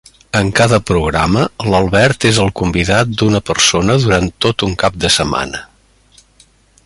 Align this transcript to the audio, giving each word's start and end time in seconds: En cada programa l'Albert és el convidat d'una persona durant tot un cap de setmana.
En 0.37 0.47
cada 0.59 0.77
programa 0.91 1.43
l'Albert 1.73 2.25
és 2.31 2.39
el 2.45 2.49
convidat 2.61 3.13
d'una 3.21 3.43
persona 3.51 4.01
durant 4.07 4.27
tot 4.47 4.67
un 4.69 4.75
cap 4.85 4.97
de 5.05 5.13
setmana. 5.19 5.65